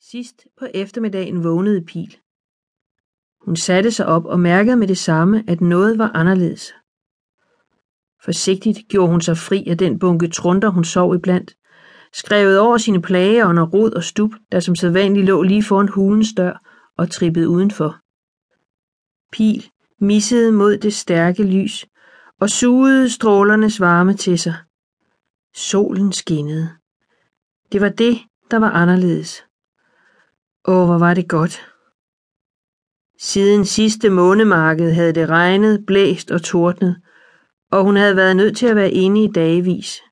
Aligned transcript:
Sidst 0.00 0.46
på 0.58 0.66
eftermiddagen 0.74 1.44
vågnede 1.44 1.84
Pil. 1.84 2.16
Hun 3.40 3.56
satte 3.56 3.90
sig 3.90 4.06
op 4.06 4.24
og 4.24 4.40
mærkede 4.40 4.76
med 4.76 4.88
det 4.88 4.98
samme, 4.98 5.44
at 5.48 5.60
noget 5.60 5.98
var 5.98 6.10
anderledes. 6.14 6.74
Forsigtigt 8.24 8.78
gjorde 8.88 9.10
hun 9.10 9.20
sig 9.20 9.36
fri 9.36 9.66
af 9.68 9.78
den 9.78 9.98
bunke 9.98 10.28
trunder, 10.28 10.68
hun 10.68 10.84
sov 10.84 11.14
iblandt, 11.14 11.56
skrevet 12.12 12.58
over 12.58 12.78
sine 12.78 13.02
plager 13.02 13.46
under 13.46 13.66
rod 13.66 13.92
og 13.92 14.04
stup, 14.04 14.30
der 14.52 14.60
som 14.60 14.74
sædvanligt 14.74 15.26
lå 15.26 15.42
lige 15.42 15.62
foran 15.62 15.88
hulens 15.88 16.28
dør 16.36 16.62
og 16.96 17.10
trippede 17.10 17.48
udenfor. 17.48 17.98
Pil 19.32 19.70
missede 20.00 20.52
mod 20.52 20.78
det 20.78 20.94
stærke 20.94 21.42
lys 21.42 21.86
og 22.40 22.50
sugede 22.50 23.10
strålernes 23.10 23.80
varme 23.80 24.14
til 24.14 24.38
sig. 24.38 24.54
Solen 25.54 26.12
skinnede. 26.12 26.68
Det 27.72 27.80
var 27.80 27.88
det, 27.88 28.18
der 28.50 28.58
var 28.58 28.70
anderledes. 28.70 29.47
Åh, 30.68 30.86
hvor 30.86 30.98
var 30.98 31.14
det 31.14 31.28
godt. 31.28 31.66
Siden 33.18 33.64
sidste 33.64 34.10
månemarked 34.10 34.92
havde 34.92 35.12
det 35.12 35.28
regnet, 35.28 35.84
blæst 35.86 36.30
og 36.30 36.42
tordnet, 36.42 37.02
og 37.70 37.84
hun 37.84 37.96
havde 37.96 38.16
været 38.16 38.36
nødt 38.36 38.56
til 38.56 38.66
at 38.66 38.76
være 38.76 38.90
inde 38.90 39.24
i 39.24 39.28
dagevis. 39.34 40.02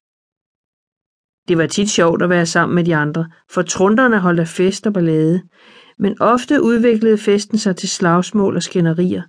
Det 1.48 1.58
var 1.58 1.66
tit 1.66 1.90
sjovt 1.90 2.22
at 2.22 2.30
være 2.30 2.46
sammen 2.46 2.74
med 2.74 2.84
de 2.84 2.96
andre, 2.96 3.30
for 3.50 3.62
trunderne 3.62 4.18
holdt 4.20 4.40
af 4.40 4.48
fest 4.48 4.86
og 4.86 4.92
ballade, 4.92 5.42
men 5.98 6.20
ofte 6.20 6.62
udviklede 6.62 7.18
festen 7.18 7.58
sig 7.58 7.76
til 7.76 7.88
slagsmål 7.88 8.56
og 8.56 8.62
skænderier, 8.62 9.22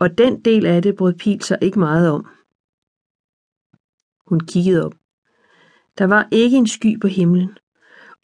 og 0.00 0.18
den 0.18 0.42
del 0.42 0.66
af 0.66 0.82
det 0.82 0.96
brød 0.96 1.14
Pil 1.14 1.42
sig 1.42 1.58
ikke 1.62 1.78
meget 1.78 2.10
om. 2.10 2.26
Hun 4.26 4.40
kiggede 4.40 4.84
op. 4.86 4.94
Der 5.98 6.04
var 6.04 6.28
ikke 6.30 6.56
en 6.56 6.66
sky 6.66 7.00
på 7.00 7.08
himlen, 7.08 7.58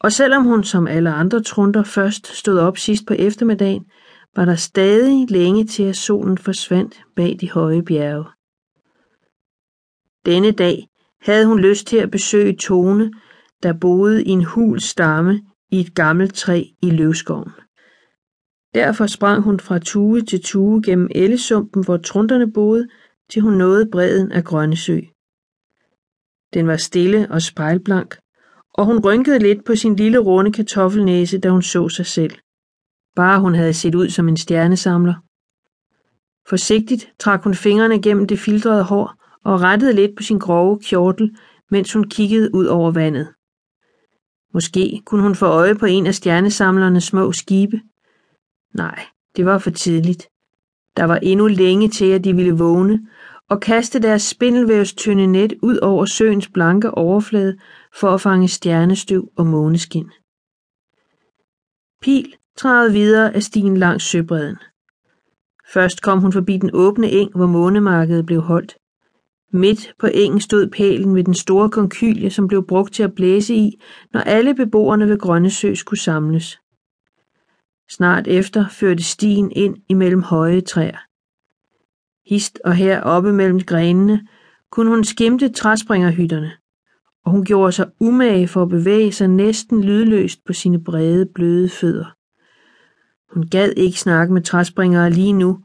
og 0.00 0.12
selvom 0.12 0.44
hun 0.44 0.64
som 0.64 0.86
alle 0.86 1.10
andre 1.10 1.42
trunder 1.42 1.82
først 1.82 2.26
stod 2.26 2.58
op 2.58 2.78
sidst 2.78 3.06
på 3.06 3.14
eftermiddagen, 3.14 3.84
var 4.36 4.44
der 4.44 4.54
stadig 4.54 5.30
længe 5.30 5.66
til 5.66 5.82
at 5.82 5.96
solen 5.96 6.38
forsvandt 6.38 7.02
bag 7.16 7.36
de 7.40 7.50
høje 7.50 7.82
bjerge. 7.82 8.24
Denne 10.26 10.50
dag 10.50 10.86
havde 11.22 11.46
hun 11.46 11.60
lyst 11.60 11.86
til 11.86 11.96
at 11.96 12.10
besøge 12.10 12.56
Tone, 12.56 13.12
der 13.62 13.72
boede 13.72 14.24
i 14.24 14.28
en 14.28 14.44
hul 14.44 14.80
stamme 14.80 15.42
i 15.70 15.80
et 15.80 15.94
gammelt 15.94 16.34
træ 16.34 16.64
i 16.82 16.90
løvskoven. 16.90 17.50
Derfor 18.74 19.06
sprang 19.06 19.42
hun 19.42 19.60
fra 19.60 19.78
tue 19.78 20.20
til 20.20 20.42
tue 20.42 20.82
gennem 20.82 21.08
ellesumpen, 21.14 21.84
hvor 21.84 21.96
trunderne 21.96 22.52
boede, 22.52 22.88
til 23.30 23.42
hun 23.42 23.52
nåede 23.52 23.90
bredden 23.92 24.32
af 24.32 24.44
Grønnesø. 24.44 25.00
Den 26.54 26.66
var 26.66 26.76
stille 26.76 27.30
og 27.30 27.42
spejlblank, 27.42 28.18
og 28.80 28.86
hun 28.86 29.04
rynkede 29.04 29.38
lidt 29.38 29.64
på 29.64 29.74
sin 29.74 29.96
lille 29.96 30.18
runde 30.18 30.52
kartoffelnæse, 30.52 31.38
da 31.38 31.50
hun 31.50 31.62
så 31.62 31.88
sig 31.88 32.06
selv. 32.06 32.34
Bare 33.16 33.40
hun 33.40 33.54
havde 33.54 33.74
set 33.74 33.94
ud 33.94 34.08
som 34.08 34.28
en 34.28 34.36
stjernesamler. 34.36 35.14
Forsigtigt 36.48 37.12
trak 37.18 37.44
hun 37.44 37.54
fingrene 37.54 38.02
gennem 38.02 38.26
det 38.26 38.38
filtrede 38.38 38.82
hår 38.84 39.14
og 39.44 39.60
rettede 39.60 39.92
lidt 39.92 40.16
på 40.16 40.22
sin 40.22 40.38
grove 40.38 40.78
kjortel, 40.78 41.36
mens 41.70 41.92
hun 41.92 42.04
kiggede 42.04 42.54
ud 42.54 42.66
over 42.66 42.90
vandet. 42.90 43.28
Måske 44.54 45.02
kunne 45.06 45.22
hun 45.22 45.34
få 45.34 45.46
øje 45.46 45.74
på 45.74 45.86
en 45.86 46.06
af 46.06 46.14
stjernesamlernes 46.14 47.04
små 47.04 47.32
skibe. 47.32 47.80
Nej, 48.74 49.04
det 49.36 49.46
var 49.46 49.58
for 49.58 49.70
tidligt. 49.70 50.28
Der 50.96 51.04
var 51.04 51.16
endnu 51.16 51.46
længe 51.46 51.88
til, 51.88 52.10
at 52.10 52.24
de 52.24 52.36
ville 52.36 52.52
vågne 52.52 53.00
og 53.50 53.60
kaste 53.60 54.02
deres 54.02 54.22
spindelvævstynde 54.22 55.26
net 55.26 55.52
ud 55.62 55.76
over 55.76 56.04
søens 56.04 56.48
blanke 56.48 56.90
overflade 56.90 57.56
for 57.94 58.08
at 58.08 58.20
fange 58.20 58.48
stjernestøv 58.48 59.32
og 59.36 59.46
måneskin. 59.46 60.10
Pil 62.00 62.34
træede 62.56 62.92
videre 62.92 63.34
af 63.34 63.42
stien 63.42 63.76
langs 63.76 64.04
søbredden. 64.04 64.56
Først 65.72 66.02
kom 66.02 66.20
hun 66.20 66.32
forbi 66.32 66.56
den 66.56 66.70
åbne 66.72 67.10
eng, 67.10 67.36
hvor 67.36 67.46
månemarkedet 67.46 68.26
blev 68.26 68.40
holdt. 68.40 68.76
Midt 69.52 69.94
på 69.98 70.06
engen 70.14 70.40
stod 70.40 70.70
pælen 70.70 71.14
med 71.14 71.24
den 71.24 71.34
store 71.34 71.70
konkylie, 71.70 72.30
som 72.30 72.48
blev 72.48 72.66
brugt 72.66 72.94
til 72.94 73.02
at 73.02 73.14
blæse 73.14 73.54
i, 73.54 73.82
når 74.12 74.20
alle 74.20 74.54
beboerne 74.54 75.08
ved 75.08 75.18
Grønnesø 75.18 75.74
skulle 75.74 76.00
samles. 76.00 76.58
Snart 77.90 78.28
efter 78.28 78.68
førte 78.68 79.02
stien 79.02 79.52
ind 79.52 79.76
imellem 79.88 80.22
høje 80.22 80.60
træer. 80.60 80.98
Hist 82.28 82.60
og 82.64 82.74
her 82.74 83.00
oppe 83.00 83.32
mellem 83.32 83.60
grenene 83.60 84.26
kunne 84.70 84.90
hun 84.90 85.04
skimte 85.04 85.48
træspringerhytterne, 85.48 86.52
og 87.30 87.34
hun 87.34 87.44
gjorde 87.44 87.72
sig 87.72 87.86
umage 88.00 88.48
for 88.48 88.62
at 88.62 88.68
bevæge 88.68 89.12
sig 89.12 89.28
næsten 89.28 89.84
lydløst 89.84 90.38
på 90.46 90.52
sine 90.52 90.84
brede, 90.84 91.26
bløde 91.34 91.68
fødder. 91.68 92.14
Hun 93.34 93.48
gad 93.48 93.72
ikke 93.76 94.00
snakke 94.00 94.34
med 94.34 94.42
træspringere 94.42 95.10
lige 95.10 95.32
nu, 95.32 95.58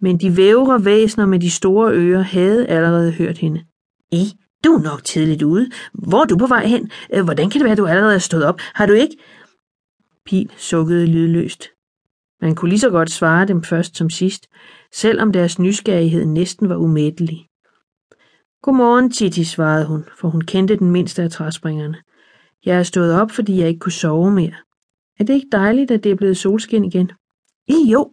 men 0.00 0.20
de 0.20 0.36
vævre 0.36 0.84
væsner 0.84 1.26
med 1.26 1.38
de 1.38 1.50
store 1.50 1.92
ører 1.92 2.22
havde 2.22 2.66
allerede 2.66 3.12
hørt 3.12 3.38
hende. 3.38 3.64
I, 4.12 4.32
du 4.64 4.72
er 4.72 4.82
nok 4.82 5.04
tidligt 5.04 5.42
ude. 5.42 5.70
Hvor 5.94 6.22
er 6.22 6.24
du 6.24 6.36
på 6.36 6.46
vej 6.46 6.66
hen? 6.66 6.90
Hvordan 7.24 7.50
kan 7.50 7.60
det 7.60 7.66
være, 7.66 7.76
du 7.76 7.86
allerede 7.86 8.14
er 8.14 8.18
stået 8.18 8.44
op? 8.44 8.60
Har 8.74 8.86
du 8.86 8.92
ikke? 8.92 9.16
Pil 10.26 10.50
sukkede 10.56 11.06
lydløst. 11.06 11.68
Man 12.40 12.54
kunne 12.54 12.68
lige 12.68 12.80
så 12.80 12.90
godt 12.90 13.10
svare 13.10 13.46
dem 13.46 13.62
først 13.62 13.96
som 13.96 14.10
sidst, 14.10 14.46
selvom 14.94 15.32
deres 15.32 15.58
nysgerrighed 15.58 16.24
næsten 16.24 16.68
var 16.68 16.76
umættelig. 16.76 17.46
Godmorgen, 18.62 19.10
Titi, 19.10 19.44
svarede 19.44 19.86
hun, 19.86 20.04
for 20.20 20.28
hun 20.28 20.40
kendte 20.40 20.76
den 20.76 20.90
mindste 20.90 21.22
af 21.22 21.30
træspringerne. 21.30 21.96
Jeg 22.64 22.78
er 22.78 22.82
stået 22.82 23.20
op, 23.20 23.30
fordi 23.30 23.60
jeg 23.60 23.68
ikke 23.68 23.78
kunne 23.78 23.92
sove 23.92 24.30
mere. 24.30 24.54
Er 25.18 25.24
det 25.24 25.34
ikke 25.34 25.48
dejligt, 25.52 25.90
at 25.90 26.04
det 26.04 26.12
er 26.12 26.16
blevet 26.16 26.36
solskin 26.36 26.84
igen? 26.84 27.10
I 27.68 27.90
jo. 27.92 28.12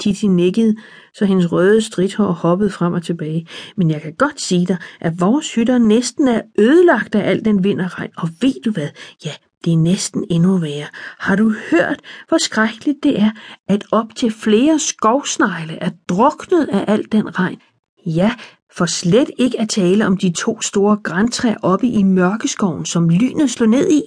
Titi 0.00 0.26
nikkede, 0.26 0.76
så 1.14 1.24
hendes 1.24 1.52
røde 1.52 1.82
stridthår 1.82 2.32
hoppede 2.32 2.70
frem 2.70 2.92
og 2.92 3.02
tilbage. 3.02 3.46
Men 3.76 3.90
jeg 3.90 4.02
kan 4.02 4.14
godt 4.14 4.40
sige 4.40 4.66
dig, 4.66 4.76
at 5.00 5.20
vores 5.20 5.54
hytter 5.54 5.78
næsten 5.78 6.28
er 6.28 6.42
ødelagt 6.58 7.14
af 7.14 7.30
al 7.30 7.44
den 7.44 7.64
vind 7.64 7.80
og 7.80 7.98
regn. 7.98 8.10
Og 8.16 8.28
ved 8.40 8.62
du 8.64 8.70
hvad? 8.70 8.88
Ja, 9.24 9.32
det 9.64 9.72
er 9.72 9.76
næsten 9.76 10.24
endnu 10.30 10.56
værre. 10.56 10.86
Har 11.18 11.36
du 11.36 11.54
hørt, 11.70 12.00
hvor 12.28 12.38
skrækkeligt 12.38 12.98
det 13.02 13.20
er, 13.20 13.30
at 13.68 13.84
op 13.92 14.14
til 14.16 14.30
flere 14.30 14.78
skovsnegle 14.78 15.78
er 15.78 15.90
druknet 16.08 16.68
af 16.68 16.84
al 16.92 17.04
den 17.12 17.38
regn? 17.38 17.60
Ja, 18.06 18.32
for 18.76 18.86
slet 18.86 19.30
ikke 19.38 19.60
at 19.60 19.68
tale 19.68 20.06
om 20.06 20.16
de 20.16 20.32
to 20.32 20.60
store 20.60 20.96
græntræer 20.96 21.56
oppe 21.62 21.86
i 21.86 22.02
mørkeskoven, 22.02 22.84
som 22.84 23.08
lynet 23.08 23.50
slog 23.50 23.68
ned 23.68 23.90
i. 23.90 24.02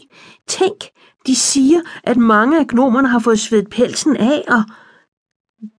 Tænk, 0.47 0.83
de 1.27 1.35
siger, 1.35 1.79
at 2.03 2.17
mange 2.17 2.59
af 2.59 2.67
gnomerne 2.67 3.07
har 3.07 3.19
fået 3.19 3.39
svedt 3.39 3.69
pelsen 3.69 4.17
af, 4.17 4.43
og... 4.47 4.63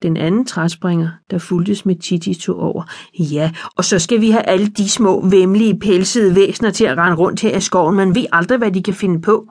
Den 0.02 0.16
anden 0.16 0.44
træspringer, 0.44 1.10
der 1.30 1.38
fuldtes 1.38 1.86
med 1.86 1.96
Titi, 1.96 2.34
tog 2.34 2.56
over. 2.56 2.84
Ja, 3.19 3.52
og 3.76 3.84
så 3.84 3.98
skal 3.98 4.20
vi 4.20 4.30
have 4.30 4.42
alle 4.42 4.69
de 4.69 4.88
små, 4.88 5.28
vemmelige, 5.28 5.78
pelsede 5.78 6.34
væsner 6.34 6.70
til 6.70 6.84
at 6.84 6.98
rende 6.98 7.16
rundt 7.16 7.41
her 7.41 7.56
i 7.56 7.60
skoven. 7.60 7.96
Man 7.96 8.14
ved 8.14 8.26
aldrig, 8.32 8.58
hvad 8.58 8.72
de 8.72 8.82
kan 8.82 8.94
finde 8.94 9.20
på. 9.20 9.48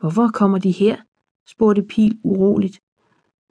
Hvorfor 0.00 0.30
kommer 0.34 0.58
de 0.58 0.70
her? 0.70 0.96
spurgte 1.48 1.82
Pil 1.82 2.18
uroligt. 2.24 2.78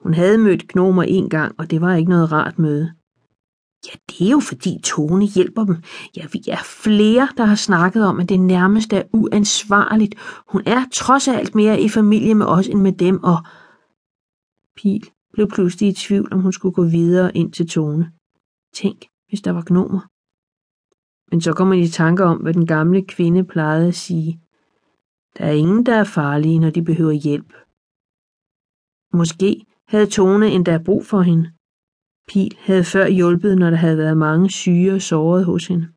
Hun 0.00 0.14
havde 0.14 0.38
mødt 0.38 0.68
gnomer 0.68 1.02
en 1.02 1.28
gang, 1.28 1.54
og 1.58 1.70
det 1.70 1.80
var 1.80 1.94
ikke 1.94 2.10
noget 2.10 2.32
rart 2.32 2.58
møde. 2.58 2.92
Ja, 3.86 3.92
det 4.08 4.26
er 4.26 4.30
jo 4.30 4.40
fordi 4.40 4.80
Tone 4.84 5.26
hjælper 5.26 5.64
dem. 5.64 5.76
Ja, 6.16 6.26
vi 6.32 6.42
er 6.48 6.62
flere, 6.64 7.28
der 7.36 7.44
har 7.44 7.54
snakket 7.54 8.06
om, 8.06 8.20
at 8.20 8.28
det 8.28 8.40
nærmest 8.40 8.92
er 8.92 9.02
uansvarligt. 9.12 10.14
Hun 10.48 10.62
er 10.66 10.84
trods 10.92 11.28
alt 11.28 11.54
mere 11.54 11.80
i 11.80 11.88
familie 11.88 12.34
med 12.34 12.46
os 12.46 12.68
end 12.68 12.80
med 12.80 12.92
dem, 12.92 13.22
og... 13.22 13.36
Pil 14.76 15.10
blev 15.32 15.48
pludselig 15.48 15.88
i 15.88 15.92
tvivl, 15.92 16.32
om 16.32 16.40
hun 16.40 16.52
skulle 16.52 16.74
gå 16.74 16.84
videre 16.84 17.36
ind 17.36 17.52
til 17.52 17.68
Tone. 17.68 18.12
Tænk, 18.74 19.06
hvis 19.28 19.40
der 19.40 19.50
var 19.50 19.62
gnomer. 19.66 20.00
Men 21.30 21.40
så 21.40 21.52
kommer 21.52 21.74
de 21.74 21.80
i 21.80 21.88
tanker 21.88 22.24
om, 22.24 22.38
hvad 22.38 22.54
den 22.54 22.66
gamle 22.66 23.02
kvinde 23.02 23.44
plejede 23.44 23.88
at 23.88 23.94
sige. 23.94 24.40
Der 25.38 25.44
er 25.44 25.52
ingen, 25.52 25.86
der 25.86 25.94
er 25.94 26.04
farlige, 26.04 26.58
når 26.58 26.70
de 26.70 26.82
behøver 26.82 27.12
hjælp. 27.12 27.52
Måske 29.12 29.64
havde 29.88 30.06
Tone 30.06 30.48
endda 30.50 30.78
brug 30.78 31.06
for 31.06 31.22
hende. 31.22 31.52
Pil 32.32 32.56
havde 32.58 32.84
før 32.84 33.06
hjulpet, 33.06 33.58
når 33.58 33.70
der 33.70 33.76
havde 33.76 33.98
været 33.98 34.16
mange 34.16 34.50
syge 34.50 34.94
og 34.94 35.02
sårede 35.02 35.44
hos 35.44 35.66
hende. 35.66 35.88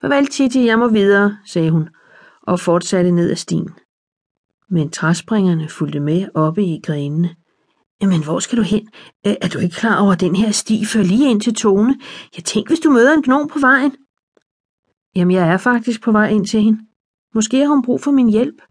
Farvel, 0.00 0.26
Titi, 0.26 0.66
jeg 0.66 0.78
må 0.78 0.88
videre, 0.88 1.38
sagde 1.46 1.70
hun, 1.70 1.88
og 2.42 2.60
fortsatte 2.60 3.10
ned 3.10 3.30
ad 3.30 3.36
stien. 3.36 3.68
Men 4.68 4.90
træspringerne 4.90 5.68
fulgte 5.68 6.00
med 6.00 6.28
oppe 6.34 6.64
i 6.64 6.80
grenene. 6.84 7.36
Men 8.00 8.24
hvor 8.24 8.38
skal 8.38 8.58
du 8.58 8.62
hen? 8.62 8.88
Er 9.24 9.48
du 9.48 9.58
ikke 9.58 9.76
klar 9.76 10.02
over, 10.02 10.12
at 10.12 10.20
den 10.20 10.36
her 10.36 10.50
sti 10.50 10.84
fører 10.84 11.04
lige 11.04 11.30
ind 11.30 11.40
til 11.40 11.54
Tone? 11.54 11.98
Jeg 12.36 12.44
tænker, 12.44 12.70
hvis 12.70 12.80
du 12.80 12.90
møder 12.90 13.14
en 13.14 13.22
gnom 13.22 13.48
på 13.48 13.58
vejen. 13.58 13.96
Jamen, 15.16 15.36
jeg 15.36 15.48
er 15.48 15.56
faktisk 15.56 16.02
på 16.02 16.12
vej 16.12 16.28
ind 16.28 16.46
til 16.46 16.62
hende. 16.62 16.80
Måske 17.34 17.58
har 17.58 17.66
hun 17.66 17.82
brug 17.82 18.00
for 18.00 18.10
min 18.10 18.28
hjælp. 18.28 18.62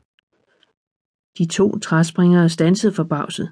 De 1.37 1.45
to 1.45 1.79
træspringere 1.79 2.49
stansede 2.49 2.93
forbavset, 2.93 3.51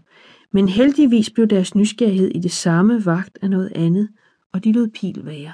men 0.52 0.70
heldigvis 0.70 1.30
blev 1.30 1.48
deres 1.48 1.76
nysgerrighed 1.76 2.28
i 2.28 2.40
det 2.40 2.52
samme 2.52 3.06
vagt 3.06 3.38
af 3.42 3.50
noget 3.50 3.72
andet, 3.76 4.10
og 4.52 4.64
de 4.64 4.72
lod 4.72 4.88
Pil 4.88 5.26
være. 5.26 5.54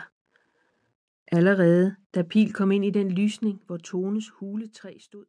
Allerede 1.27 1.95
da 2.15 2.23
Pil 2.23 2.53
kom 2.53 2.71
ind 2.71 2.85
i 2.85 2.89
den 2.89 3.11
lysning, 3.11 3.61
hvor 3.65 3.77
Tones 3.77 4.29
huletræ 4.29 4.97
stod, 4.99 5.23